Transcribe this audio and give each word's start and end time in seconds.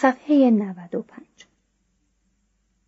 صفحه 0.00 0.50
95 0.50 1.26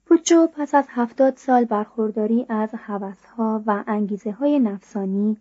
پوچو 0.07 0.47
پس 0.47 0.75
از 0.75 0.85
هفتاد 0.89 1.37
سال 1.37 1.65
برخورداری 1.65 2.47
از 2.49 2.71
هوسها 2.75 3.63
و 3.67 3.85
انگیزه 3.87 4.31
های 4.31 4.59
نفسانی 4.59 5.37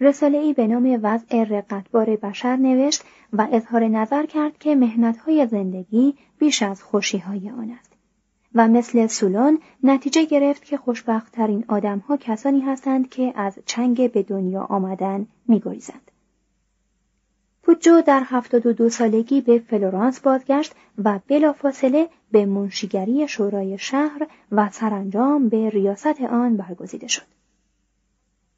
رساله 0.00 0.38
ای 0.38 0.52
به 0.52 0.66
نام 0.66 0.98
وضع 1.02 1.44
رقتبار 1.44 2.16
بشر 2.16 2.56
نوشت 2.56 3.04
و 3.32 3.48
اظهار 3.52 3.88
نظر 3.88 4.26
کرد 4.26 4.58
که 4.58 4.98
های 5.26 5.46
زندگی 5.46 6.14
بیش 6.38 6.62
از 6.62 6.82
خوشیهای 6.82 7.50
آن 7.50 7.70
است 7.70 7.92
و 8.54 8.68
مثل 8.68 9.06
سولون 9.06 9.58
نتیجه 9.82 10.24
گرفت 10.24 10.64
که 10.64 10.76
خوشبختترین 10.76 11.64
آدمها 11.68 12.16
کسانی 12.16 12.60
هستند 12.60 13.08
که 13.08 13.32
از 13.36 13.58
چنگ 13.66 14.12
به 14.12 14.22
دنیا 14.22 14.62
آمدن 14.62 15.26
میگریزند. 15.48 16.10
پوجو 17.68 18.00
در 18.00 18.22
هفتاد 18.24 18.66
و 18.66 18.72
دو 18.72 18.88
سالگی 18.88 19.40
به 19.40 19.58
فلورانس 19.58 20.20
بازگشت 20.20 20.74
و 21.04 21.20
بلافاصله 21.28 22.08
به 22.32 22.46
منشیگری 22.46 23.28
شورای 23.28 23.78
شهر 23.78 24.26
و 24.52 24.70
سرانجام 24.70 25.48
به 25.48 25.70
ریاست 25.70 26.20
آن 26.20 26.56
برگزیده 26.56 27.06
شد. 27.06 27.26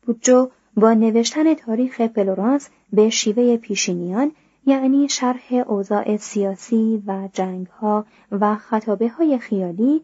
پوجو 0.03 0.49
با 0.77 0.95
نوشتن 0.95 1.55
تاریخ 1.55 2.07
فلورانس 2.07 2.69
به 2.93 3.11
شیوه 3.11 3.57
پیشینیان 3.57 4.33
یعنی 4.67 5.09
شرح 5.09 5.53
اوضاع 5.67 6.17
سیاسی 6.17 7.03
و 7.07 7.29
جنگها 7.33 8.07
و 8.33 8.57
خطابه 8.57 9.09
های 9.09 9.39
خیالی 9.39 10.03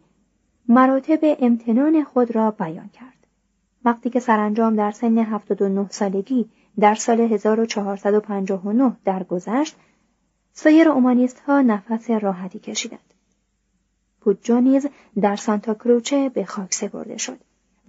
مراتب 0.67 1.19
امتنان 1.39 2.03
خود 2.03 2.35
را 2.35 2.51
بیان 2.51 2.89
کرد. 2.89 3.27
وقتی 3.85 4.09
که 4.09 4.19
سرانجام 4.19 4.75
در 4.75 4.91
سن 4.91 5.17
79 5.17 5.87
سالگی 5.89 6.49
در 6.79 6.95
سال 6.95 7.21
1459 7.21 8.95
درگذشت 9.05 9.75
سایر 10.53 10.89
اومانیست 10.89 11.39
ها 11.39 11.61
نفس 11.61 12.09
راحتی 12.09 12.59
کشیدند. 12.59 13.13
پوجو 14.21 14.59
نیز 14.59 14.87
در 15.21 15.35
سانتا 15.35 15.73
کروچه 15.73 16.29
به 16.29 16.45
خاک 16.45 16.73
سپرده 16.73 17.17
شد 17.17 17.37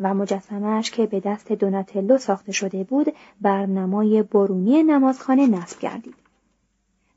و 0.00 0.14
مجسمهش 0.14 0.90
که 0.90 1.06
به 1.06 1.20
دست 1.20 1.52
دوناتلو 1.52 2.18
ساخته 2.18 2.52
شده 2.52 2.84
بود 2.84 3.14
بر 3.40 3.66
نمای 3.66 4.22
برونی 4.22 4.82
نمازخانه 4.82 5.46
نصب 5.46 5.80
گردید. 5.80 6.14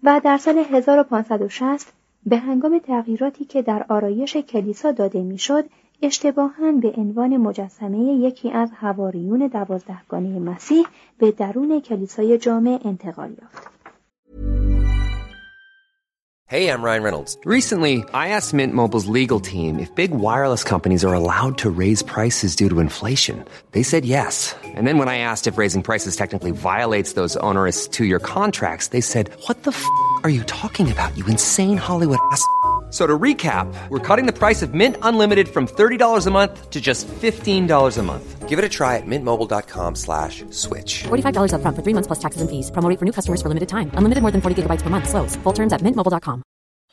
و 0.04 0.22
در 0.24 0.38
سال 0.38 0.58
1560 0.58 1.94
به 2.26 2.38
هنگام 2.38 2.80
تغییراتی 2.80 3.46
که 3.46 3.62
در 3.62 3.86
آرایش 3.90 4.38
کلیسا 4.38 4.92
داده 4.92 5.24
می‌شد 5.24 5.66
اشتباها 6.04 6.72
به 6.72 6.94
عنوان 6.98 7.38
مجسمه 7.38 7.98
یکی 7.98 8.52
از 8.52 8.70
هواریون 8.76 9.48
دوازدهگانه 9.48 10.40
مسیح 10.40 10.86
به 11.18 11.32
درون 11.32 11.82
کلیسای 11.82 12.38
جامع 12.38 12.80
انتقال 12.86 13.30
یافت. 13.42 13.72
Hey, 16.54 16.68
I'm 16.68 16.84
Ryan 16.84 17.04
Reynolds. 17.08 17.38
Recently, 17.46 17.96
I 18.24 18.26
asked 18.38 18.54
Mint 18.54 18.74
Mobile's 18.74 19.08
legal 19.20 19.40
team 19.40 19.80
if 19.80 19.96
big 19.96 20.12
wireless 20.12 20.64
companies 20.74 21.06
are 21.06 21.14
allowed 21.22 21.56
to 21.60 21.70
raise 21.84 22.02
prices 22.16 22.58
due 22.58 22.68
to 22.68 22.82
inflation. 22.88 23.38
They 23.72 23.84
said 23.92 24.04
yes. 24.04 24.34
And 24.78 24.86
then 24.86 24.98
when 25.02 25.08
I 25.16 25.18
asked 25.30 25.46
if 25.48 25.58
raising 25.58 25.84
prices 25.90 26.18
technically 26.22 26.52
violates 26.52 27.14
those 27.14 27.38
onerous 27.50 27.80
two-year 27.96 28.22
contracts, 28.38 28.88
they 28.94 29.04
said, 29.14 29.26
"What 29.46 29.58
the 29.64 29.74
f*** 29.80 29.84
are 30.26 30.34
you 30.38 30.44
talking 30.62 30.88
about? 30.96 31.12
You 31.18 31.26
insane 31.36 31.78
Hollywood 31.88 32.22
ass." 32.34 32.44
So 32.92 33.08
to 33.08 33.18
recap, 33.18 33.74
we're 33.88 34.00
cutting 34.00 34.26
the 34.26 34.38
price 34.38 34.62
of 34.62 34.74
Mint 34.74 34.98
Unlimited 35.02 35.48
from 35.48 35.66
$30 35.66 36.28
a 36.28 36.32
month 36.32 36.70
to 36.70 36.82
just 36.82 37.08
$15 37.08 37.98
a 37.98 38.04
month. 38.04 38.50
Give 38.50 38.60
it 38.60 38.66
a 38.66 38.70
try 38.70 38.98
at 38.98 39.06
mintmobile.com 39.06 39.96
slash 39.96 40.44
switch. 40.50 41.04
$45 41.04 41.54
up 41.54 41.62
front 41.62 41.78
for 41.78 41.84
three 41.84 41.94
months 41.94 42.08
plus 42.08 42.20
taxes 42.20 42.42
and 42.42 42.50
fees. 42.50 42.70
Promoting 42.70 42.98
for 42.98 43.06
new 43.06 43.14
customers 43.14 43.42
for 43.42 43.48
limited 43.48 43.70
time. 43.70 43.92
Unlimited 43.94 44.22
more 44.22 44.32
than 44.32 44.42
40 44.42 44.64
gigabytes 44.64 44.82
per 44.82 44.90
month. 44.90 45.08
Slows. 45.08 45.38
Full 45.38 45.54
terms 45.54 45.72
at 45.72 45.80
mintmobile.com. 45.80 46.44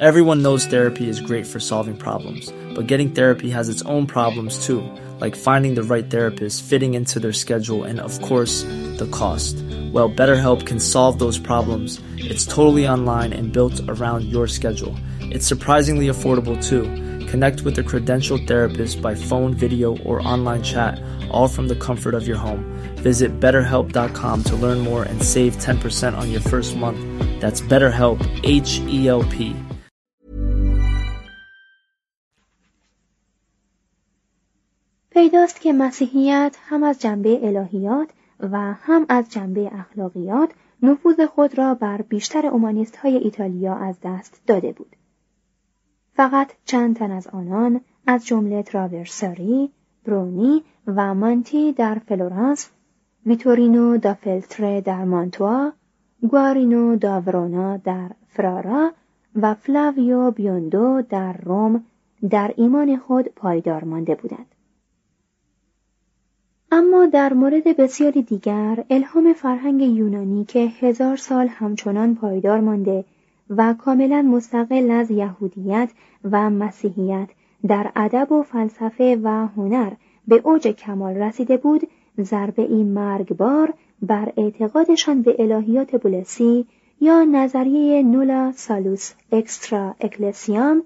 Everyone 0.01 0.43
knows 0.43 0.65
therapy 0.65 1.09
is 1.09 1.21
great 1.21 1.45
for 1.45 1.59
solving 1.59 1.97
problems, 1.97 2.53
but 2.77 2.87
getting 2.87 3.11
therapy 3.11 3.51
has 3.51 3.69
its 3.69 3.83
own 3.83 4.07
problems 4.07 4.65
too, 4.65 4.81
like 5.21 5.35
finding 5.35 5.75
the 5.75 5.83
right 5.83 6.09
therapist, 6.09 6.63
fitting 6.63 6.95
into 6.95 7.19
their 7.19 7.33
schedule, 7.33 7.85
and 7.85 8.01
of 8.01 8.21
course, 8.23 8.63
the 8.99 9.09
cost. 9.11 9.57
Well, 9.93 10.09
BetterHelp 10.09 10.67
can 10.67 10.79
solve 10.81 11.19
those 11.19 11.39
problems. 11.39 12.01
It's 12.17 12.47
totally 12.47 12.87
online 12.87 13.33
and 13.33 13.53
built 13.53 13.81
around 13.89 14.25
your 14.25 14.47
schedule. 14.47 14.95
It's 15.21 15.47
surprisingly 15.47 16.07
affordable 16.07 16.57
too. 16.63 16.85
Connect 17.27 17.63
with 17.63 17.79
a 17.79 17.83
credentialed 17.83 18.47
therapist 18.47 19.03
by 19.03 19.15
phone, 19.15 19.53
video, 19.53 19.99
or 19.99 20.27
online 20.27 20.63
chat, 20.63 21.03
all 21.31 21.49
from 21.49 21.69
the 21.69 21.77
comfort 21.77 22.15
of 22.15 22.27
your 22.27 22.39
home. 22.39 22.65
Visit 22.97 23.39
betterhelp.com 23.39 24.45
to 24.45 24.57
learn 24.57 24.79
more 24.79 25.03
and 25.03 25.23
save 25.23 25.57
10% 25.57 26.17
on 26.17 26.31
your 26.31 26.41
first 26.41 26.77
month. 26.77 26.99
That's 27.41 27.61
BetterHelp, 27.61 28.41
H 28.45 28.79
E 28.87 29.09
L 29.09 29.23
P. 29.25 29.55
پیداست 35.19 35.61
که 35.61 35.73
مسیحیت 35.73 36.57
هم 36.61 36.83
از 36.83 36.99
جنبه 36.99 37.47
الهیات 37.47 38.09
و 38.41 38.59
هم 38.59 39.07
از 39.09 39.31
جنبه 39.31 39.71
اخلاقیات 39.75 40.51
نفوذ 40.83 41.21
خود 41.21 41.59
را 41.59 41.75
بر 41.75 42.03
بیشتر 42.03 42.47
اومانیست 42.47 42.97
های 42.97 43.17
ایتالیا 43.17 43.75
از 43.75 43.97
دست 44.03 44.43
داده 44.47 44.73
بود. 44.73 44.97
فقط 46.15 46.53
چند 46.65 46.97
تن 46.97 47.11
از 47.11 47.27
آنان 47.27 47.81
از 48.07 48.27
جمله 48.27 48.63
تراورساری، 48.63 49.71
برونی 50.05 50.63
و 50.87 51.15
مانتی 51.15 51.73
در 51.73 51.95
فلورانس، 51.95 52.71
ویتورینو 53.27 53.99
دا 53.99 54.15
فلتره 54.15 54.81
در 54.81 55.05
مانتوا، 55.05 55.73
گوارینو 56.31 56.97
دا 56.97 57.21
ورونا 57.21 57.77
در 57.77 58.11
فرارا 58.29 58.93
و 59.37 59.55
فلاویو 59.55 60.31
بیوندو 60.31 61.03
در 61.09 61.33
روم 61.33 61.85
در 62.31 62.55
ایمان 62.57 62.97
خود 62.97 63.29
پایدار 63.29 63.85
مانده 63.85 64.15
بودند. 64.15 64.55
اما 66.73 67.07
در 67.07 67.33
مورد 67.33 67.77
بسیاری 67.77 68.23
دیگر 68.23 68.85
الهام 68.91 69.33
فرهنگ 69.33 69.83
یونانی 69.83 70.45
که 70.45 70.59
هزار 70.81 71.17
سال 71.17 71.49
همچنان 71.49 72.15
پایدار 72.15 72.61
مانده 72.61 73.05
و 73.51 73.75
کاملا 73.75 74.23
مستقل 74.23 74.91
از 74.91 75.11
یهودیت 75.11 75.91
و 76.25 76.51
مسیحیت 76.51 77.29
در 77.69 77.93
ادب 77.97 78.33
و 78.33 78.43
فلسفه 78.43 79.21
و 79.23 79.47
هنر 79.47 79.93
به 80.29 80.41
اوج 80.45 80.69
کمال 80.69 81.15
رسیده 81.15 81.57
بود 81.57 81.89
ضربه 82.21 82.63
این 82.63 82.87
مرگبار 82.87 83.75
بر 84.03 84.33
اعتقادشان 84.37 85.23
به 85.23 85.37
الهیات 85.39 86.03
بولسی 86.03 86.67
یا 87.01 87.25
نظریه 87.25 88.03
نولا 88.03 88.53
سالوس 88.57 89.13
اکسترا 89.33 89.95
اکلسیام 90.01 90.83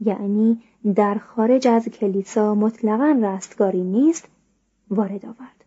یعنی 0.00 0.58
در 0.94 1.14
خارج 1.14 1.68
از 1.68 1.88
کلیسا 1.88 2.54
مطلقا 2.54 3.18
رستگاری 3.22 3.82
نیست 3.82 4.28
وارد 4.90 5.26
آورد 5.26 5.64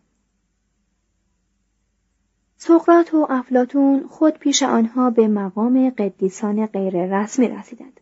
سقراط 2.56 3.14
و 3.14 3.26
افلاتون 3.30 4.06
خود 4.06 4.38
پیش 4.38 4.62
آنها 4.62 5.10
به 5.10 5.28
مقام 5.28 5.90
قدیسان 5.90 6.66
غیر 6.66 7.20
رسمی 7.20 7.48
رسیدند 7.48 8.00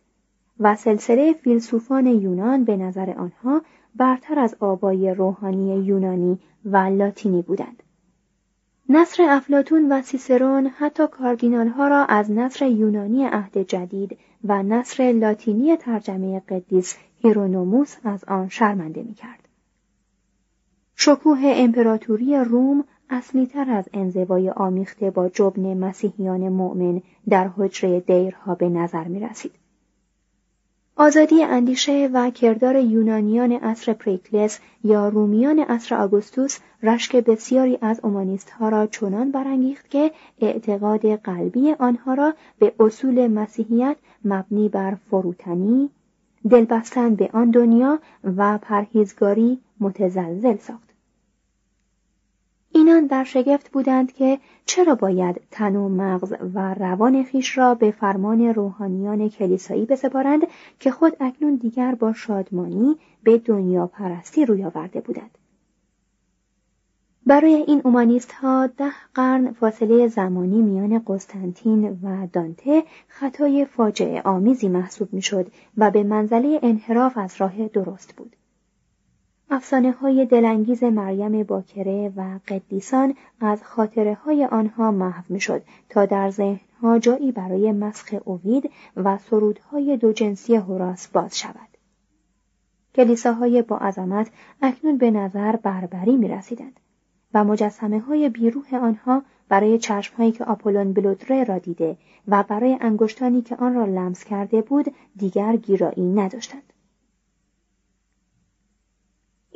و 0.59 0.75
سلسله 0.75 1.33
فیلسوفان 1.33 2.07
یونان 2.07 2.63
به 2.63 2.77
نظر 2.77 3.09
آنها 3.09 3.61
برتر 3.95 4.39
از 4.39 4.55
آبای 4.59 5.13
روحانی 5.13 5.83
یونانی 5.83 6.39
و 6.65 6.77
لاتینی 6.77 7.41
بودند. 7.41 7.83
نصر 8.89 9.23
افلاتون 9.29 9.91
و 9.91 10.01
سیسرون 10.01 10.67
حتی 10.67 11.07
کاردینال 11.07 11.67
ها 11.67 11.87
را 11.87 12.05
از 12.05 12.31
نصر 12.31 12.65
یونانی 12.67 13.25
عهد 13.25 13.57
جدید 13.57 14.17
و 14.43 14.63
نصر 14.63 15.03
لاتینی 15.03 15.77
ترجمه 15.77 16.39
قدیس 16.39 16.97
هیرونوموس 17.21 17.95
از 18.03 18.23
آن 18.23 18.49
شرمنده 18.49 19.03
می 19.03 19.13
کرد. 19.13 19.38
شکوه 21.01 21.39
امپراتوری 21.43 22.35
روم 22.35 22.83
اصلیتر 23.09 23.69
از 23.69 23.85
انزوای 23.93 24.49
آمیخته 24.49 25.11
با 25.11 25.29
جبن 25.29 25.77
مسیحیان 25.77 26.49
مؤمن 26.49 27.01
در 27.29 27.47
حجره 27.47 27.99
دیرها 27.99 28.55
به 28.55 28.69
نظر 28.69 29.03
می 29.03 29.19
رسید. 29.19 29.51
آزادی 30.95 31.43
اندیشه 31.43 32.09
و 32.13 32.29
کردار 32.29 32.75
یونانیان 32.75 33.51
عصر 33.51 33.93
پریکلس 33.93 34.59
یا 34.83 35.09
رومیان 35.09 35.59
عصر 35.59 35.95
آگوستوس 35.95 36.59
رشک 36.83 37.15
بسیاری 37.15 37.77
از 37.81 37.99
اومانیست 38.03 38.49
ها 38.49 38.69
را 38.69 38.87
چنان 38.87 39.31
برانگیخت 39.31 39.89
که 39.89 40.11
اعتقاد 40.41 41.15
قلبی 41.15 41.71
آنها 41.79 42.13
را 42.13 42.33
به 42.59 42.73
اصول 42.79 43.27
مسیحیت 43.27 43.97
مبنی 44.25 44.69
بر 44.69 44.95
فروتنی، 44.95 45.89
دلبستن 46.49 47.15
به 47.15 47.29
آن 47.33 47.51
دنیا 47.51 47.99
و 48.37 48.57
پرهیزگاری 48.57 49.59
متزلزل 49.79 50.57
ساخت. 50.57 50.88
اینان 52.79 53.05
در 53.05 53.23
شگفت 53.23 53.71
بودند 53.71 54.13
که 54.13 54.39
چرا 54.65 54.95
باید 54.95 55.41
تن 55.51 55.75
و 55.75 55.89
مغز 55.89 56.33
و 56.53 56.73
روان 56.73 57.23
خیش 57.23 57.57
را 57.57 57.75
به 57.75 57.91
فرمان 57.91 58.41
روحانیان 58.41 59.29
کلیسایی 59.29 59.85
بسپارند 59.85 60.41
که 60.79 60.91
خود 60.91 61.17
اکنون 61.19 61.55
دیگر 61.55 61.95
با 61.95 62.13
شادمانی 62.13 62.95
به 63.23 63.37
دنیا 63.37 63.87
پرستی 63.87 64.45
روی 64.45 64.63
آورده 64.63 65.01
بودند. 65.01 65.37
برای 67.25 67.53
این 67.53 67.81
اومانیست 67.83 68.31
ها 68.31 68.67
ده 68.67 68.91
قرن 69.13 69.51
فاصله 69.51 70.07
زمانی 70.07 70.61
میان 70.61 71.03
قسطنطین 71.07 71.99
و 72.03 72.27
دانته 72.33 72.83
خطای 73.07 73.65
فاجعه 73.65 74.21
آمیزی 74.21 74.69
محسوب 74.69 75.13
می‌شد 75.13 75.51
و 75.77 75.91
به 75.91 76.03
منزله 76.03 76.59
انحراف 76.63 77.17
از 77.17 77.35
راه 77.37 77.67
درست 77.67 78.15
بود. 78.15 78.35
افسانه 79.51 79.91
های 79.91 80.25
دلانگیز 80.25 80.83
مریم 80.83 81.43
باکره 81.43 82.13
و 82.15 82.39
قدیسان 82.47 83.15
از 83.41 83.63
خاطره 83.63 84.13
های 84.13 84.45
آنها 84.45 84.91
محو 84.91 85.23
می 85.29 85.39
شد 85.39 85.61
تا 85.89 86.05
در 86.05 86.29
ذهنها 86.29 86.99
جایی 86.99 87.31
برای 87.31 87.71
مسخ 87.71 88.15
اوید 88.25 88.71
و 88.95 89.17
سرودهای 89.17 89.97
دو 89.97 90.13
جنسی 90.13 90.55
هوراس 90.55 91.07
باز 91.07 91.39
شود. 91.39 91.77
کلیساهای 92.95 93.61
با 93.61 93.77
عظمت 93.77 94.29
اکنون 94.61 94.97
به 94.97 95.11
نظر 95.11 95.55
بربری 95.55 96.17
می 96.17 96.27
رسیدند 96.27 96.79
و 97.33 97.43
مجسمه 97.43 97.99
های 97.99 98.29
بیروح 98.29 98.75
آنها 98.75 99.21
برای 99.49 99.77
چشمهایی 99.77 100.31
که 100.31 100.45
آپولون 100.45 100.93
بلودره 100.93 101.43
را 101.43 101.57
دیده 101.57 101.97
و 102.27 102.43
برای 102.43 102.77
انگشتانی 102.81 103.41
که 103.41 103.55
آن 103.55 103.73
را 103.73 103.85
لمس 103.85 104.23
کرده 104.23 104.61
بود 104.61 104.93
دیگر 105.15 105.55
گیرایی 105.55 106.05
نداشتند. 106.05 106.68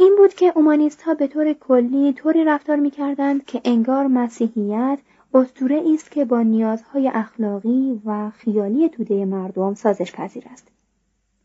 این 0.04 0.16
بود 0.18 0.34
که 0.34 0.54
اومانیست 0.56 1.02
ها 1.02 1.14
به 1.14 1.28
طور 1.28 1.54
کلی 1.54 2.14
طوری 2.14 2.44
رفتار 2.44 2.76
می 2.76 2.92
کردند 2.92 3.46
که 3.46 3.62
انگار 3.64 4.08
مسیحیت 4.08 5.00
اسطوره 5.34 5.84
است 5.94 6.12
که 6.12 6.26
با 6.26 6.42
نیازهای 6.42 7.08
اخلاقی 7.08 8.02
و 8.06 8.30
خیالی 8.30 8.90
توده 8.90 9.26
مردم 9.26 9.74
سازش 9.74 10.12
پذیر 10.12 10.44
است. 10.52 10.68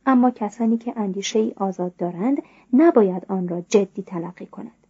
اما 0.07 0.31
کسانی 0.31 0.79
که 0.79 0.93
اندیشه 0.97 1.39
ای 1.39 1.53
آزاد 1.57 1.97
دارند 1.97 2.43
نباید 2.73 3.27
آن 3.29 3.49
را 3.49 3.61
جدی 3.61 4.03
تلقی 4.03 4.47
کنند. 4.47 4.87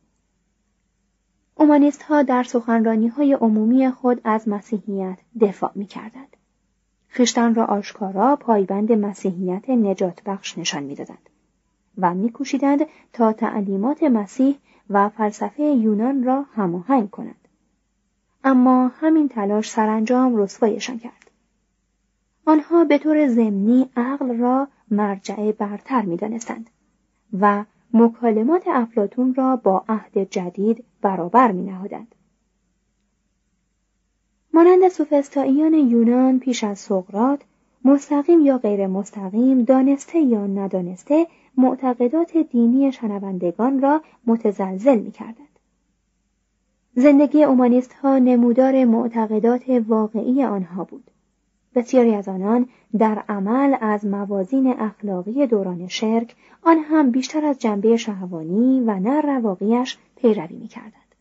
اومانیست 1.54 2.02
ها 2.02 2.22
در 2.22 2.42
سخنرانی 2.42 3.08
های 3.08 3.32
عمومی 3.32 3.90
خود 3.90 4.20
از 4.24 4.48
مسیحیت 4.48 5.18
دفاع 5.40 5.70
می 5.74 5.86
کردند. 5.86 6.36
خشتن 7.12 7.54
را 7.54 7.64
آشکارا 7.64 8.36
پایبند 8.36 8.92
مسیحیت 8.92 9.70
نجات 9.70 10.22
بخش 10.22 10.58
نشان 10.58 10.82
می 10.82 10.94
دادند. 10.94 11.30
و 11.98 12.14
میکوشیدند 12.14 12.80
تا 13.12 13.32
تعلیمات 13.32 14.02
مسیح 14.02 14.58
و 14.90 15.08
فلسفه 15.08 15.62
یونان 15.62 16.24
را 16.24 16.42
هماهنگ 16.42 17.10
کنند 17.10 17.48
اما 18.44 18.88
همین 18.88 19.28
تلاش 19.28 19.70
سرانجام 19.70 20.36
رسوایشان 20.36 20.98
کرد 20.98 21.30
آنها 22.46 22.84
به 22.84 22.98
طور 22.98 23.28
ضمنی 23.28 23.88
عقل 23.96 24.36
را 24.36 24.68
مرجع 24.90 25.52
برتر 25.52 26.02
می‌دانستند 26.02 26.70
و 27.40 27.64
مکالمات 27.92 28.62
افلاتون 28.66 29.34
را 29.34 29.56
با 29.56 29.84
عهد 29.88 30.18
جدید 30.30 30.84
برابر 31.02 31.52
می 31.52 31.62
نهادند. 31.62 32.14
مانند 34.54 34.88
سوفستاییان 34.88 35.74
یونان 35.74 36.38
پیش 36.38 36.64
از 36.64 36.78
سقرات 36.78 37.40
مستقیم 37.84 38.40
یا 38.40 38.58
غیر 38.58 38.86
مستقیم 38.86 39.62
دانسته 39.62 40.18
یا 40.18 40.46
ندانسته 40.46 41.26
معتقدات 41.56 42.36
دینی 42.36 42.92
شنوندگان 42.92 43.82
را 43.82 44.02
متزلزل 44.26 44.98
می 44.98 45.10
کردند. 45.10 45.58
زندگی 46.94 47.44
اومانیست 47.44 47.92
ها 47.92 48.18
نمودار 48.18 48.84
معتقدات 48.84 49.62
واقعی 49.88 50.44
آنها 50.44 50.84
بود. 50.84 51.10
بسیاری 51.74 52.14
از 52.14 52.28
آنان 52.28 52.68
در 52.98 53.22
عمل 53.28 53.76
از 53.80 54.06
موازین 54.06 54.66
اخلاقی 54.66 55.46
دوران 55.46 55.88
شرک 55.88 56.36
آن 56.62 56.78
هم 56.78 57.10
بیشتر 57.10 57.44
از 57.44 57.58
جنبه 57.58 57.96
شهوانی 57.96 58.80
و 58.80 58.98
نه 58.98 59.20
رواقیش 59.20 59.98
پیروی 60.16 60.56
می 60.56 60.68
کردند. 60.68 61.14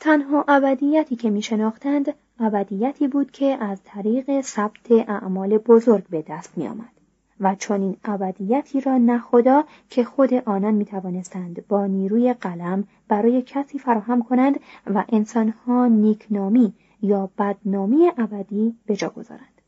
تنها 0.00 0.44
ابدیتی 0.48 1.16
که 1.16 1.30
می 1.30 1.42
شناختند 1.42 2.14
ابدیتی 2.40 3.08
بود 3.08 3.30
که 3.30 3.46
از 3.64 3.80
طریق 3.84 4.40
ثبت 4.40 4.90
اعمال 4.90 5.58
بزرگ 5.58 6.08
به 6.08 6.24
دست 6.28 6.58
می 6.58 6.68
آمد. 6.68 6.95
و 7.40 7.54
چنین 7.54 7.96
ابدیتی 8.04 8.80
را 8.80 8.98
نخدا 8.98 9.64
که 9.90 10.04
خود 10.04 10.34
آنان 10.34 10.74
می 10.74 10.84
توانستند 10.84 11.66
با 11.68 11.86
نیروی 11.86 12.32
قلم 12.32 12.84
برای 13.08 13.42
کسی 13.42 13.78
فراهم 13.78 14.22
کنند 14.22 14.60
و 14.86 15.04
انسانها 15.08 15.86
نیکنامی 15.86 16.72
یا 17.02 17.30
بدنامی 17.38 18.10
ابدی 18.18 18.76
به 18.86 18.96
جا 18.96 19.08
گذارند. 19.08 19.62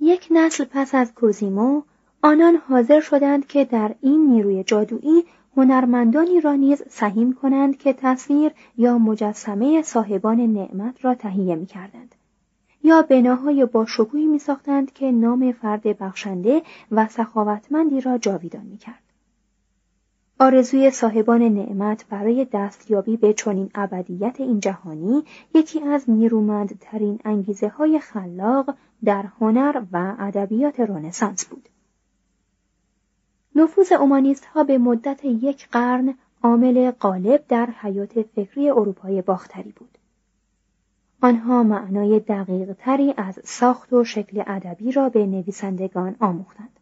یک 0.00 0.28
نسل 0.30 0.64
پس 0.64 0.94
از 0.94 1.14
کوزیمو 1.14 1.82
آنان 2.22 2.56
حاضر 2.56 3.00
شدند 3.00 3.46
که 3.46 3.64
در 3.64 3.94
این 4.00 4.26
نیروی 4.26 4.64
جادویی 4.64 5.24
هنرمندانی 5.56 6.40
را 6.40 6.54
نیز 6.54 6.82
سهیم 6.88 7.32
کنند 7.32 7.76
که 7.78 7.92
تصویر 7.92 8.52
یا 8.76 8.98
مجسمه 8.98 9.82
صاحبان 9.82 10.40
نعمت 10.40 11.04
را 11.04 11.14
تهیه 11.14 11.56
می 11.56 11.66
کردند. 11.66 12.14
یا 12.84 13.02
بناهای 13.02 13.66
با 13.66 13.86
شکوهی 13.86 14.26
می 14.26 14.38
ساختند 14.38 14.92
که 14.92 15.12
نام 15.12 15.52
فرد 15.52 15.82
بخشنده 15.82 16.62
و 16.90 17.08
سخاوتمندی 17.08 18.00
را 18.00 18.18
جاویدان 18.18 18.66
می 18.66 18.76
کرد. 18.76 19.02
آرزوی 20.40 20.90
صاحبان 20.90 21.42
نعمت 21.42 22.06
برای 22.08 22.46
دستیابی 22.52 23.16
به 23.16 23.32
چنین 23.32 23.70
ابدیت 23.74 24.36
این 24.38 24.60
جهانی 24.60 25.24
یکی 25.54 25.80
از 25.80 26.10
نیرومندترین 26.10 27.20
انگیزه 27.24 27.68
های 27.68 27.98
خلاق 27.98 28.74
در 29.04 29.22
هنر 29.40 29.82
و 29.92 30.14
ادبیات 30.18 30.80
رنسانس 30.80 31.44
بود. 31.44 31.68
نفوذ 33.56 33.92
اومانیست 33.92 34.44
ها 34.44 34.64
به 34.64 34.78
مدت 34.78 35.24
یک 35.24 35.68
قرن 35.68 36.14
عامل 36.42 36.90
غالب 36.90 37.44
در 37.48 37.66
حیات 37.66 38.22
فکری 38.22 38.70
اروپای 38.70 39.22
باختری 39.22 39.72
بود. 39.72 39.98
آنها 41.24 41.62
معنای 41.62 42.20
دقیق 42.20 42.72
تری 42.72 43.14
از 43.16 43.38
ساخت 43.44 43.92
و 43.92 44.04
شکل 44.04 44.42
ادبی 44.46 44.92
را 44.92 45.08
به 45.08 45.26
نویسندگان 45.26 46.16
آموختند. 46.20 46.80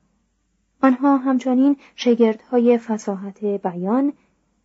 آنها 0.82 1.16
همچنین 1.16 1.76
شگردهای 1.96 2.78
فساحت 2.78 3.44
بیان، 3.44 4.12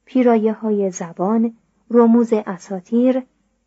پیرایه 0.06 0.54
های 0.54 0.92
زبان، 0.92 1.54
رموز 1.92 2.34
اساتیر، 2.34 3.24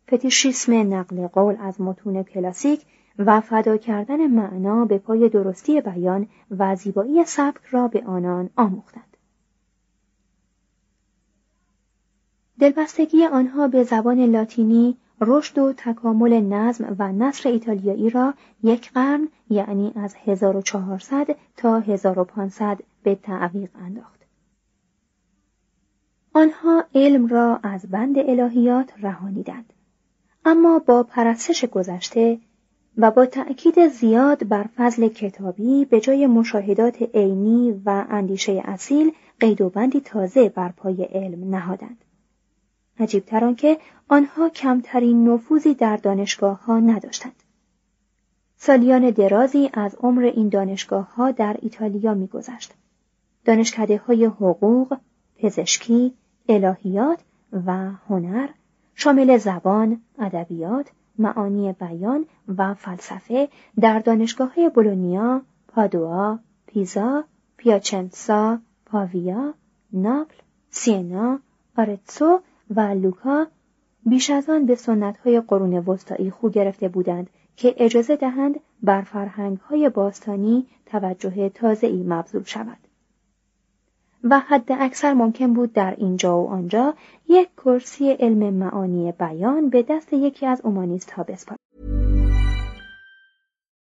فتیشیسم 0.07 0.93
نقل 0.93 1.27
قول 1.27 1.55
از 1.59 1.81
متون 1.81 2.23
کلاسیک 2.23 2.81
و 3.19 3.41
فدا 3.41 3.77
کردن 3.77 4.27
معنا 4.27 4.85
به 4.85 4.97
پای 4.97 5.29
درستی 5.29 5.81
بیان 5.81 6.27
و 6.57 6.75
زیبایی 6.75 7.25
سبک 7.25 7.61
را 7.69 7.87
به 7.87 8.03
آنان 8.05 8.49
آموختند. 8.55 9.17
دلبستگی 12.59 13.25
آنها 13.25 13.67
به 13.67 13.83
زبان 13.83 14.19
لاتینی 14.19 14.97
رشد 15.21 15.57
و 15.57 15.73
تکامل 15.77 16.41
نظم 16.41 16.95
و 16.99 17.11
نصر 17.11 17.49
ایتالیایی 17.49 18.09
را 18.09 18.33
یک 18.63 18.91
قرن 18.91 19.27
یعنی 19.49 19.93
از 19.95 20.15
1400 20.15 21.27
تا 21.57 21.79
1500 21.79 22.79
به 23.03 23.15
تعویق 23.15 23.69
انداخت. 23.75 24.21
آنها 26.33 26.83
علم 26.95 27.27
را 27.27 27.59
از 27.63 27.85
بند 27.91 28.17
الهیات 28.17 28.93
رهانیدند. 29.01 29.73
اما 30.45 30.79
با 30.79 31.03
پرستش 31.03 31.65
گذشته 31.65 32.39
و 32.97 33.11
با 33.11 33.25
تأکید 33.25 33.87
زیاد 33.87 34.47
بر 34.47 34.65
فضل 34.75 35.07
کتابی 35.07 35.85
به 35.85 35.99
جای 35.99 36.27
مشاهدات 36.27 37.01
عینی 37.01 37.81
و 37.85 38.05
اندیشه 38.09 38.61
اصیل 38.65 39.11
قید 39.39 39.61
و 39.61 39.69
بندی 39.69 40.01
تازه 40.01 40.49
بر 40.49 40.69
پای 40.69 41.03
علم 41.03 41.49
نهادند. 41.55 41.97
عجیبتر 42.99 43.45
آنکه 43.45 43.77
آنها 44.07 44.49
کمترین 44.49 45.29
نفوذی 45.29 45.73
در 45.73 45.97
دانشگاه 45.97 46.65
ها 46.65 46.79
نداشتند. 46.79 47.43
سالیان 48.57 49.09
درازی 49.09 49.69
از 49.73 49.95
عمر 49.95 50.23
این 50.23 50.49
دانشگاه 50.49 51.15
ها 51.15 51.31
در 51.31 51.57
ایتالیا 51.61 52.13
میگذشت. 52.13 52.73
دانشکده 53.45 53.97
های 53.97 54.25
حقوق، 54.25 54.97
پزشکی، 55.37 56.13
الهیات 56.49 57.19
و 57.65 57.91
هنر 58.09 58.49
شامل 58.95 59.37
زبان، 59.37 60.01
ادبیات، 60.19 60.91
معانی 61.17 61.73
بیان 61.73 62.25
و 62.57 62.73
فلسفه 62.73 63.49
در 63.79 63.99
دانشگاه 63.99 64.69
بولونیا، 64.75 65.41
پادوا، 65.67 66.39
پیزا، 66.67 67.23
پیاچنسا، 67.57 68.59
پاویا، 68.85 69.53
ناپل، 69.93 70.35
سینا، 70.69 71.39
آرتسو 71.77 72.41
و 72.75 72.79
لوکا 72.81 73.47
بیش 74.05 74.29
از 74.29 74.49
آن 74.49 74.65
به 74.65 74.77
های 75.23 75.41
قرون 75.41 75.73
وسطایی 75.73 76.31
خو 76.31 76.49
گرفته 76.49 76.87
بودند 76.87 77.29
که 77.55 77.75
اجازه 77.77 78.15
دهند 78.15 78.59
بر 78.83 79.01
های 79.69 79.89
باستانی 79.89 80.67
توجه 80.85 81.51
ای 81.81 82.03
مبذول 82.03 82.43
شود. 82.43 82.77
و 84.23 84.39
حد 84.39 84.71
اکثر 84.71 85.13
ممکن 85.13 85.53
بود 85.53 85.73
در 85.73 85.95
اینجا 85.97 86.41
و 86.41 86.49
آنجا 86.49 86.93
یک 87.29 87.49
کرسی 87.57 88.11
علم 88.11 88.53
معانی 88.53 89.11
بیان 89.11 89.69
به 89.69 89.83
دست 89.83 90.13
یکی 90.13 90.45
از 90.45 90.61
اومانیست 90.61 91.11
ها 91.11 91.23
بسپارد. 91.23 91.59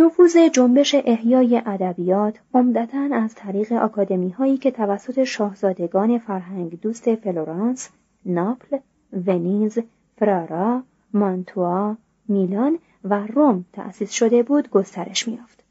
نفوذ 0.00 0.36
جنبش 0.36 0.94
احیای 0.94 1.62
ادبیات 1.66 2.38
عمدتا 2.54 3.08
از 3.12 3.34
طریق 3.34 3.72
آکادمی 3.72 4.30
هایی 4.30 4.56
که 4.56 4.70
توسط 4.70 5.24
شاهزادگان 5.24 6.18
فرهنگ 6.18 6.80
دوست 6.80 7.14
فلورانس، 7.14 7.90
ناپل، 8.26 8.78
ونیز، 9.26 9.78
فرارا، 10.16 10.82
مانتوا، 11.14 11.96
میلان 12.28 12.78
و 13.04 13.26
روم 13.26 13.64
تأسیس 13.72 14.10
شده 14.10 14.42
بود 14.42 14.70
گسترش 14.70 15.28
میافت. 15.28 15.64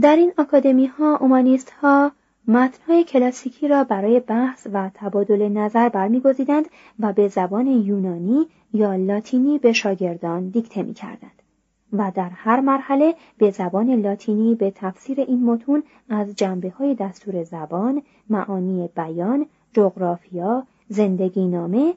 در 0.00 0.16
این 0.16 0.32
آکادمی 0.38 0.86
ها 0.86 1.16
اومانیست 1.16 1.70
ها 1.70 2.12
متنهای 2.48 3.04
کلاسیکی 3.04 3.68
را 3.68 3.84
برای 3.84 4.20
بحث 4.20 4.66
و 4.72 4.90
تبادل 4.94 5.48
نظر 5.48 5.88
برمیگزیدند 5.88 6.68
و 6.98 7.12
به 7.12 7.28
زبان 7.28 7.66
یونانی 7.66 8.46
یا 8.72 8.94
لاتینی 8.96 9.58
به 9.58 9.72
شاگردان 9.72 10.48
دیکته 10.48 10.82
می 10.82 10.94
کردند. 10.94 11.42
و 11.92 12.12
در 12.14 12.28
هر 12.28 12.60
مرحله 12.60 13.14
به 13.38 13.50
زبان 13.50 13.90
لاتینی 13.90 14.54
به 14.54 14.70
تفسیر 14.70 15.20
این 15.20 15.44
متون 15.44 15.82
از 16.08 16.36
جنبه 16.36 16.70
های 16.70 16.94
دستور 16.94 17.44
زبان، 17.44 18.02
معانی 18.30 18.88
بیان، 18.96 19.46
جغرافیا، 19.72 20.66
زندگی 20.88 21.48
نامه 21.48 21.94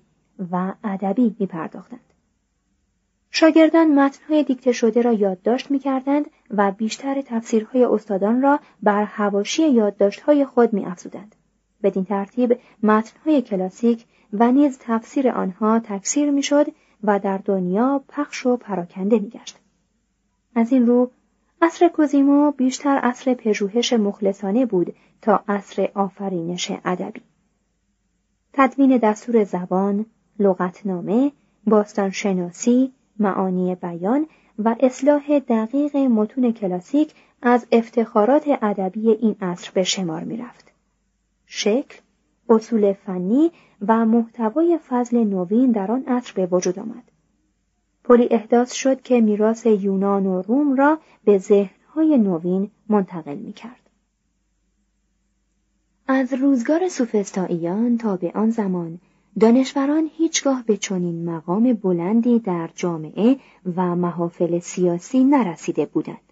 و 0.51 0.74
ادبی 0.83 1.36
می 1.39 1.45
پرداختند. 1.45 2.00
شاگردان 3.31 3.93
متنهای 3.93 4.43
دیکته 4.43 4.71
شده 4.71 5.01
را 5.01 5.13
یادداشت 5.13 5.71
می 5.71 5.79
کردند 5.79 6.25
و 6.50 6.71
بیشتر 6.71 7.21
تفسیرهای 7.21 7.83
استادان 7.83 8.41
را 8.41 8.60
بر 8.83 9.03
هواشی 9.03 9.69
یادداشتهای 9.69 10.45
خود 10.45 10.74
می 10.74 10.86
افزودند. 10.86 11.36
بدین 11.83 12.05
ترتیب 12.05 12.60
متنهای 12.83 13.41
کلاسیک 13.41 14.05
و 14.33 14.51
نیز 14.51 14.79
تفسیر 14.81 15.29
آنها 15.29 15.79
تکثیر 15.79 16.31
می 16.31 16.43
شد 16.43 16.67
و 17.03 17.19
در 17.19 17.38
دنیا 17.38 18.03
پخش 18.07 18.45
و 18.45 18.57
پراکنده 18.57 19.19
می 19.19 19.29
گشت. 19.29 19.61
از 20.55 20.72
این 20.72 20.88
رو 20.88 21.12
عصر 21.62 21.88
کوزیمو 21.88 22.51
بیشتر 22.51 22.98
عصر 22.98 23.34
پژوهش 23.34 23.93
مخلصانه 23.93 24.65
بود 24.65 24.96
تا 25.22 25.43
عصر 25.48 25.89
آفرینش 25.93 26.72
ادبی. 26.86 27.22
تدوین 28.53 28.98
دستور 28.98 29.43
زبان، 29.43 30.05
لغتنامه، 30.39 31.31
باستانشناسی، 31.67 32.91
معانی 33.20 33.75
بیان 33.75 34.27
و 34.60 34.75
اصلاح 34.79 35.39
دقیق 35.39 35.96
متون 35.96 36.53
کلاسیک 36.53 37.13
از 37.41 37.67
افتخارات 37.72 38.43
ادبی 38.62 39.10
این 39.10 39.36
عصر 39.41 39.72
به 39.74 39.84
شمار 39.84 40.24
می 40.24 40.38
رفت. 40.38 40.72
شکل، 41.46 41.98
اصول 42.50 42.93
فنی 42.93 43.51
و 43.88 44.05
محتوای 44.05 44.79
فضل 44.89 45.24
نوین 45.24 45.72
در 45.72 45.91
آن 45.91 46.03
عصر 46.08 46.34
به 46.34 46.46
وجود 46.46 46.79
آمد. 46.79 47.11
پلی 48.03 48.27
احداث 48.31 48.74
شد 48.74 49.01
که 49.01 49.22
میراث 49.22 49.65
یونان 49.65 50.25
و 50.25 50.41
روم 50.41 50.75
را 50.75 51.00
به 51.24 51.38
ذهنهای 51.38 52.17
نوین 52.17 52.72
منتقل 52.89 53.36
می 53.36 53.53
کرد. 53.53 53.89
از 56.08 56.34
روزگار 56.34 56.89
سوفستاییان 56.89 57.98
تا 57.98 58.17
به 58.17 58.31
آن 58.36 58.50
زمان 58.50 59.00
دانشوران 59.39 60.10
هیچگاه 60.17 60.63
به 60.65 60.77
چنین 60.77 61.29
مقام 61.29 61.74
بلندی 61.74 62.39
در 62.39 62.70
جامعه 62.75 63.38
و 63.75 63.96
محافل 63.96 64.60
سیاسی 64.60 65.24
نرسیده 65.24 65.86
بودند. 65.86 66.31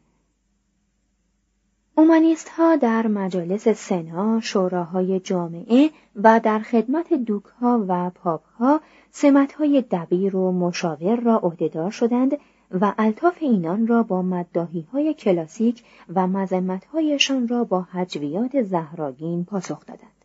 اومانیست 1.99 2.49
ها 2.49 2.75
در 2.75 3.07
مجالس 3.07 3.67
سنا، 3.67 4.39
شوراهای 4.41 5.19
جامعه 5.19 5.89
و 6.15 6.39
در 6.43 6.59
خدمت 6.59 7.13
دوک 7.13 7.43
ها 7.61 7.85
و 7.87 8.09
پاپ 8.09 8.41
ها 8.59 8.81
سمت 9.11 9.53
های 9.53 9.83
دبیر 9.91 10.35
و 10.35 10.51
مشاور 10.51 11.15
را 11.15 11.37
عهدهدار 11.37 11.91
شدند 11.91 12.37
و 12.71 12.93
الطاف 12.97 13.37
اینان 13.39 13.87
را 13.87 14.03
با 14.03 14.21
مدداهی 14.21 14.87
های 14.93 15.13
کلاسیک 15.13 15.83
و 16.15 16.27
مذمت 16.27 16.85
هایشان 16.85 17.47
را 17.47 17.63
با 17.63 17.81
حجویات 17.81 18.61
زهراگین 18.61 19.45
پاسخ 19.45 19.85
دادند. 19.85 20.18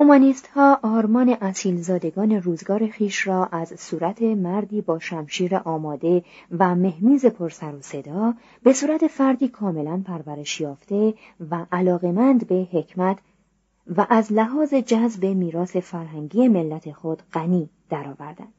اومانیست 0.00 0.46
ها 0.46 0.78
آرمان 0.82 1.36
اصیلزادگان 1.40 2.32
روزگار 2.32 2.86
خیش 2.86 3.26
را 3.26 3.44
از 3.44 3.74
صورت 3.80 4.22
مردی 4.22 4.80
با 4.80 4.98
شمشیر 4.98 5.56
آماده 5.56 6.24
و 6.58 6.74
مهمیز 6.74 7.26
پرسر 7.26 7.74
و 7.74 7.82
صدا 7.82 8.34
به 8.62 8.72
صورت 8.72 9.06
فردی 9.06 9.48
کاملا 9.48 10.02
پرورش 10.06 10.60
یافته 10.60 11.14
و 11.50 11.66
علاقمند 11.72 12.46
به 12.46 12.68
حکمت 12.72 13.18
و 13.96 14.06
از 14.10 14.32
لحاظ 14.32 14.74
جذب 14.74 15.24
میراث 15.24 15.76
فرهنگی 15.76 16.48
ملت 16.48 16.92
خود 16.92 17.22
غنی 17.32 17.68
درآوردند. 17.90 18.57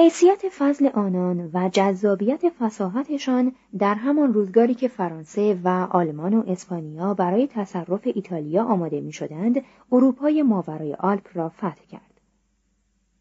حیثیت 0.00 0.48
فضل 0.58 0.86
آنان 0.86 1.50
و 1.52 1.68
جذابیت 1.72 2.48
فساحتشان 2.48 3.52
در 3.78 3.94
همان 3.94 4.34
روزگاری 4.34 4.74
که 4.74 4.88
فرانسه 4.88 5.60
و 5.64 5.68
آلمان 5.90 6.34
و 6.34 6.42
اسپانیا 6.46 7.14
برای 7.14 7.46
تصرف 7.46 8.00
ایتالیا 8.04 8.64
آماده 8.64 9.00
می 9.00 9.12
شدند، 9.12 9.62
اروپای 9.92 10.42
ماورای 10.42 10.94
آلپ 10.94 11.26
را 11.34 11.48
فتح 11.48 11.84
کرد. 11.90 12.20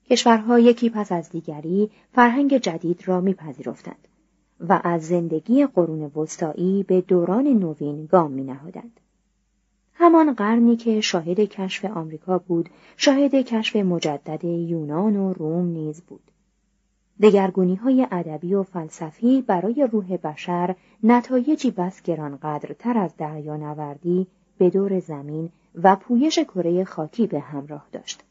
کشورها 0.10 0.60
یکی 0.60 0.90
پس 0.90 1.12
از 1.12 1.30
دیگری 1.30 1.92
فرهنگ 2.14 2.58
جدید 2.58 3.08
را 3.08 3.22
میپذیرفتند 3.22 4.08
و 4.60 4.82
از 4.84 5.08
زندگی 5.08 5.66
قرون 5.66 6.12
وسطایی 6.16 6.84
به 6.84 7.02
دوران 7.02 7.48
نوین 7.48 8.06
گام 8.06 8.32
می 8.32 8.44
نهادند. 8.44 9.00
همان 9.94 10.34
قرنی 10.34 10.76
که 10.76 11.02
شاهد 11.02 11.40
کشف 11.40 11.86
آمریکا 11.86 12.38
بود، 12.38 12.70
شاهد 12.98 13.36
کشف 13.36 13.76
مجدد 13.76 14.44
یونان 14.44 15.16
و 15.16 15.34
روم 15.34 15.66
نیز 15.66 16.02
بود. 16.02 16.32
دگرگونی 17.22 17.76
های 17.76 18.08
ادبی 18.12 18.54
و 18.54 18.64
فلسفی 18.64 19.42
برای 19.42 19.88
روح 19.92 20.18
بشر 20.18 20.76
نتایجی 21.04 21.72
بس 21.72 22.02
گرانقدرتر 22.02 22.98
از 22.98 23.12
نوردی 23.58 24.28
به 24.58 24.70
دور 24.70 25.00
زمین 25.00 25.50
و 25.84 25.96
پویش 25.96 26.40
کره 26.40 26.84
خاکی 26.84 27.28
به 27.28 27.40
همراه 27.40 27.88
داشت. 27.92 28.24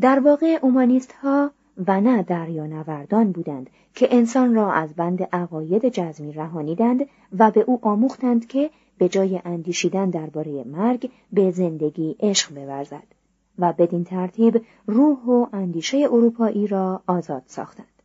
در 0.00 0.20
واقع 0.20 0.58
اومانیست 0.62 1.12
ها 1.12 1.50
و 1.86 2.00
نه 2.00 2.22
نوردان 2.66 3.32
بودند 3.32 3.70
که 3.94 4.08
انسان 4.10 4.54
را 4.54 4.72
از 4.72 4.94
بند 4.94 5.22
عقاید 5.22 5.88
جزمی 5.88 6.32
رهانیدند 6.32 7.06
و 7.38 7.50
به 7.50 7.60
او 7.60 7.78
آموختند 7.82 8.46
که 8.46 8.70
به 8.98 9.08
جای 9.08 9.40
اندیشیدن 9.44 10.10
درباره 10.10 10.64
مرگ 10.64 11.10
به 11.32 11.50
زندگی 11.50 12.16
عشق 12.20 12.54
بورزد. 12.54 13.17
و 13.58 13.72
بدین 13.72 14.04
ترتیب 14.04 14.64
روح 14.86 15.18
و 15.18 15.46
اندیشه 15.52 15.98
اروپایی 15.98 16.66
را 16.66 17.02
آزاد 17.06 17.42
ساختند. 17.46 18.02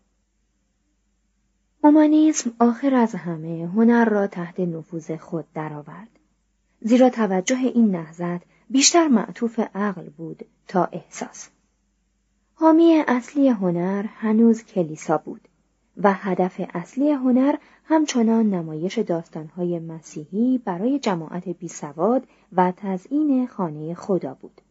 اومانیسم 1.84 2.52
آخر 2.60 2.94
از 2.94 3.16
همه 3.16 3.70
هنر 3.76 4.06
را 4.06 4.28
تحت 4.28 4.60
نفوذ 4.60 5.12
خود 5.12 5.46
درآورد. 5.54 6.10
زیرا 6.82 7.10
توجه 7.10 7.58
این 7.58 7.92
نهضت 7.96 8.42
بیشتر 8.70 9.08
معطوف 9.08 9.60
عقل 9.60 10.10
بود 10.10 10.46
تا 10.68 10.86
احساس. 10.86 11.50
حامی 12.56 13.04
اصلی 13.08 13.50
هنر 13.50 14.06
هنوز 14.08 14.64
کلیسا 14.64 15.18
بود 15.18 15.48
و 15.98 16.14
هدف 16.14 16.62
اصلی 16.74 17.12
هنر 17.12 17.56
همچنان 17.86 18.50
نمایش 18.50 19.00
داستانهای 19.00 19.80
مسیحی 19.80 20.62
برای 20.66 21.00
جماعت 21.00 21.50
بیسواد 21.50 22.28
و 22.54 22.74
تزئین 22.78 23.48
خانه 23.48 23.96
خدا 23.96 24.34
بود. 24.34 24.62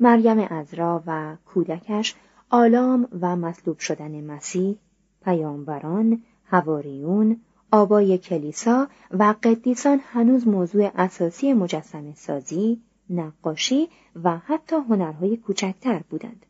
مریم 0.00 0.38
ازرا 0.38 1.02
و 1.06 1.36
کودکش 1.46 2.14
آلام 2.50 3.08
و 3.20 3.36
مطلوب 3.36 3.78
شدن 3.78 4.24
مسیح 4.24 4.76
پیامبران 5.24 6.22
هواریون 6.44 7.40
آبای 7.72 8.18
کلیسا 8.18 8.88
و 9.10 9.34
قدیسان 9.42 10.00
هنوز 10.12 10.48
موضوع 10.48 10.90
اساسی 10.94 11.52
مجسم 11.52 12.12
سازی 12.14 12.80
نقاشی 13.10 13.88
و 14.24 14.38
حتی 14.38 14.76
هنرهای 14.76 15.36
کوچکتر 15.36 16.02
بودند. 16.10 16.46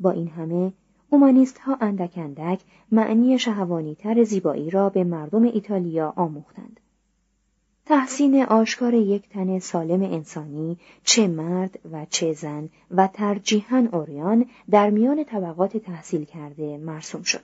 با 0.00 0.10
این 0.10 0.28
همه 0.28 0.72
اومانیست 1.10 1.58
ها 1.58 1.76
اندک 1.80 2.12
اندک 2.16 2.60
معنی 2.92 3.38
شهوانیتر 3.38 4.24
زیبایی 4.24 4.70
را 4.70 4.88
به 4.88 5.04
مردم 5.04 5.42
ایتالیا 5.42 6.12
آموختند. 6.16 6.80
تحسین 7.86 8.42
آشکار 8.42 8.94
یک 8.94 9.28
تن 9.28 9.58
سالم 9.58 10.02
انسانی 10.02 10.78
چه 11.04 11.28
مرد 11.28 11.78
و 11.92 12.06
چه 12.10 12.32
زن 12.32 12.68
و 12.90 13.08
ترجیحاً 13.12 13.88
اوریان 13.92 14.46
در 14.70 14.90
میان 14.90 15.24
طبقات 15.24 15.76
تحصیل 15.76 16.24
کرده 16.24 16.78
مرسوم 16.78 17.22
شد. 17.22 17.42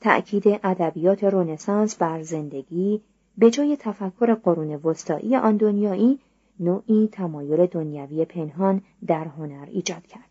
تأکید 0.00 0.44
ادبیات 0.46 1.24
رونسانس 1.24 1.96
بر 1.96 2.22
زندگی 2.22 3.00
به 3.38 3.50
جای 3.50 3.76
تفکر 3.80 4.34
قرون 4.34 4.74
وسطایی 4.74 5.36
آن 5.36 5.56
دنیایی 5.56 6.18
نوعی 6.60 7.08
تمایل 7.12 7.66
دنیوی 7.66 8.24
پنهان 8.24 8.82
در 9.06 9.24
هنر 9.24 9.66
ایجاد 9.70 10.06
کرد. 10.06 10.30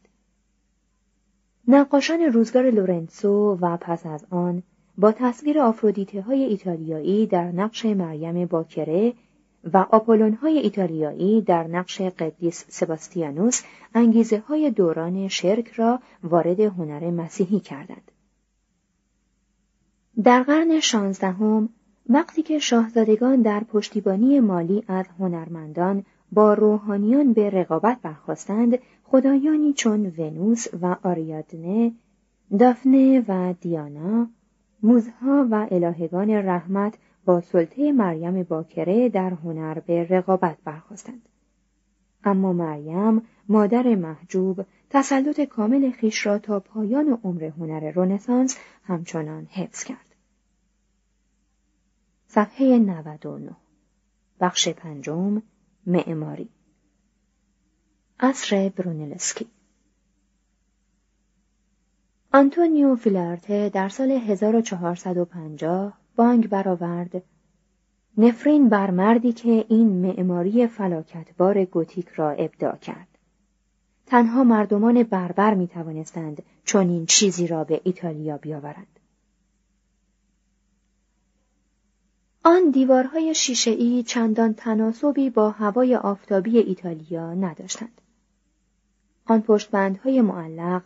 نقاشان 1.68 2.22
روزگار 2.22 2.72
لورنسو 2.72 3.58
و 3.62 3.78
پس 3.78 4.06
از 4.06 4.26
آن 4.30 4.64
با 4.98 5.12
تصویر 5.12 5.60
آفرودیته 5.60 6.22
های 6.22 6.44
ایتالیایی 6.44 7.28
در 7.28 7.52
نقش 7.52 7.86
مریم 7.86 8.46
باکره 8.46 9.14
و 9.74 9.78
آپولون 9.78 10.34
های 10.34 10.58
ایتالیایی 10.58 11.42
در 11.42 11.68
نقش 11.68 12.02
قدیس 12.02 12.66
سباستیانوس 12.70 13.62
انگیزه 13.94 14.40
های 14.40 14.72
دوران 14.72 15.28
شرک 15.28 15.68
را 15.68 16.00
وارد 16.24 16.60
هنر 16.60 17.12
مسیحی 17.12 17.60
کردند. 17.60 18.12
در 20.24 20.44
قرن 20.44 20.80
شانزدهم 20.80 21.70
وقتی 22.10 22.42
که 22.42 22.60
شاهزادگان 22.60 23.42
در 23.42 23.64
پشتیبانی 23.64 24.40
مالی 24.40 24.84
از 24.88 25.06
هنرمندان 25.20 26.06
با 26.32 26.54
روحانیان 26.54 27.34
به 27.34 27.50
رقابت 27.50 27.98
برخواستند 28.02 28.80
خدایانی 29.04 29.74
چون 29.74 30.14
ونوس 30.18 30.68
و 30.82 30.96
آریادنه 31.04 31.92
دافنه 32.60 33.26
و 33.28 33.54
دیانا 33.62 34.30
موزها 34.84 35.48
و 35.52 35.68
الهگان 35.72 36.30
رحمت 36.30 36.98
با 37.26 37.42
سلطه 37.42 37.92
مریم 37.92 38.44
باکره 38.44 39.10
در 39.10 39.30
هنر 39.30 39.80
به 39.80 40.04
رقابت 40.04 40.58
برخواستند. 40.64 41.30
اما 42.24 42.54
مریم 42.54 43.22
مادر 43.50 43.96
محجوب 43.96 44.66
تسلط 44.90 45.42
کامل 45.42 45.92
خیش 45.92 46.26
را 46.26 46.40
تا 46.40 46.60
پایان 46.60 47.20
عمر 47.24 47.44
هنر 47.44 47.92
رونسانس 47.92 48.58
همچنان 48.84 49.46
حفظ 49.46 49.84
کرد. 49.84 50.16
صفحه 52.28 52.80
99 52.80 53.56
بخش 54.40 54.70
پنجم 54.70 55.42
معماری 55.86 56.50
عصر 58.20 58.72
برونلسکی 58.76 59.48
آنتونیو 62.36 62.96
فیلارته 62.96 63.70
در 63.70 63.90
سال 63.90 64.12
1450 64.12 65.94
بانگ 66.16 66.50
برآورد 66.50 67.24
نفرین 68.18 68.70
بر 68.70 68.92
مردی 68.92 69.34
که 69.34 69.66
این 69.70 69.88
معماری 69.88 70.68
فلاکتبار 70.68 71.66
گوتیک 71.66 72.08
را 72.08 72.32
ابداع 72.32 72.76
کرد. 72.76 73.08
تنها 74.06 74.44
مردمان 74.44 75.04
بربر 75.04 75.54
می 75.54 75.68
توانستند 75.68 76.44
چون 76.64 76.90
این 76.90 77.06
چیزی 77.06 77.48
را 77.48 77.64
به 77.64 77.82
ایتالیا 77.84 78.38
بیاورند. 78.38 79.00
آن 82.44 82.70
دیوارهای 82.70 83.36
شیشهای 83.36 84.04
چندان 84.04 84.54
تناسبی 84.54 85.30
با 85.30 85.50
هوای 85.50 85.96
آفتابی 85.96 86.58
ایتالیا 86.58 87.34
نداشتند. 87.34 88.02
آن 89.26 89.42
پشتبندهای 89.42 90.22
معلق 90.22 90.82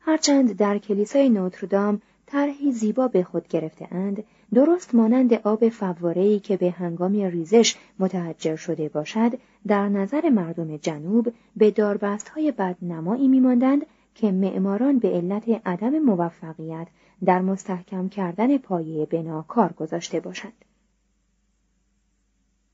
هرچند 0.00 0.56
در 0.56 0.78
کلیسای 0.78 1.28
نوتردام 1.28 2.02
طرحی 2.26 2.72
زیبا 2.72 3.08
به 3.08 3.22
خود 3.22 3.48
گرفته 3.48 3.88
اند 3.90 4.24
درست 4.54 4.94
مانند 4.94 5.34
آب 5.34 5.68
فواره‌ای 5.68 6.40
که 6.40 6.56
به 6.56 6.70
هنگام 6.70 7.12
ریزش 7.12 7.76
متحجر 7.98 8.56
شده 8.56 8.88
باشد 8.88 9.32
در 9.66 9.88
نظر 9.88 10.28
مردم 10.28 10.76
جنوب 10.76 11.32
به 11.56 11.70
داربستهای 11.70 12.52
بدنمایی 12.52 13.28
میماندند 13.28 13.86
که 14.14 14.32
معماران 14.32 14.98
به 14.98 15.08
علت 15.08 15.60
عدم 15.66 15.98
موفقیت 15.98 16.86
در 17.24 17.40
مستحکم 17.40 18.08
کردن 18.08 18.58
پایه 18.58 19.06
بنا 19.06 19.42
کار 19.42 19.72
گذاشته 19.72 20.20
باشند. 20.20 20.64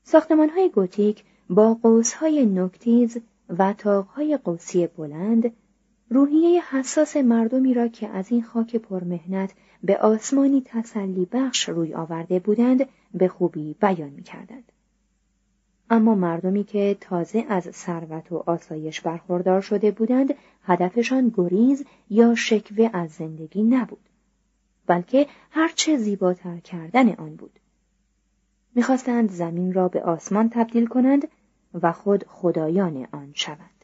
ساختمانهای 0.03 0.69
گوتیک 0.69 1.23
با 1.49 1.73
قوسهای 1.73 2.45
نکتیز 2.45 3.17
و 3.57 3.73
تاقهای 3.73 4.37
قوسی 4.37 4.87
بلند 4.87 5.51
روحیه 6.09 6.75
حساس 6.75 7.17
مردمی 7.17 7.73
را 7.73 7.87
که 7.87 8.07
از 8.07 8.31
این 8.31 8.43
خاک 8.43 8.75
پرمهنت 8.75 9.53
به 9.83 9.97
آسمانی 9.97 10.61
تسلی 10.65 11.27
بخش 11.31 11.69
روی 11.69 11.93
آورده 11.93 12.39
بودند 12.39 12.85
به 13.13 13.27
خوبی 13.27 13.75
بیان 13.81 14.09
می 14.09 14.23
کردند. 14.23 14.71
اما 15.89 16.15
مردمی 16.15 16.63
که 16.63 16.97
تازه 17.01 17.45
از 17.49 17.63
ثروت 17.71 18.31
و 18.31 18.43
آسایش 18.45 19.01
برخوردار 19.01 19.61
شده 19.61 19.91
بودند 19.91 20.33
هدفشان 20.63 21.33
گریز 21.35 21.85
یا 22.09 22.35
شکوه 22.35 22.89
از 22.93 23.11
زندگی 23.11 23.63
نبود 23.63 24.09
بلکه 24.87 25.27
هرچه 25.51 25.97
زیباتر 25.97 26.57
کردن 26.57 27.09
آن 27.09 27.35
بود 27.35 27.59
می‌خواستند 28.75 29.31
زمین 29.31 29.73
را 29.73 29.87
به 29.87 30.03
آسمان 30.03 30.49
تبدیل 30.49 30.87
کنند 30.87 31.27
و 31.81 31.91
خود 31.91 32.23
خدایان 32.27 33.07
آن 33.11 33.31
شوند 33.33 33.76